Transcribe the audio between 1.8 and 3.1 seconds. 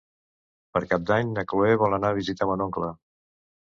vol anar a visitar mon oncle.